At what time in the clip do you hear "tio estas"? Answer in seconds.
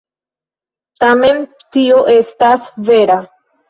1.79-2.71